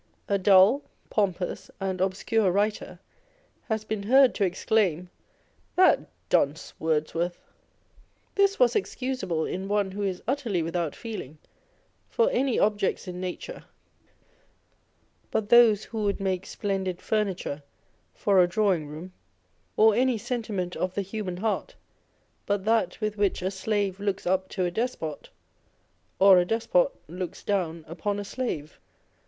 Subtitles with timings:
[0.27, 0.81] A dull,
[1.11, 2.97] pompous, and obscure writer
[3.69, 5.11] has been heard to exclaim,"
[5.75, 7.39] That dunce Wordsworth!"
[8.33, 11.37] This was excusable in one who is utterly without feeling
[12.09, 13.65] for any objects in nature
[15.29, 17.61] but those who would make splendid furniture
[18.15, 19.13] for a draw ing room,
[19.77, 21.75] or any sentiment of the human heart
[22.47, 25.29] but that with which a slave looks up to a despot,
[26.17, 28.79] or a despot looks down upon a slave.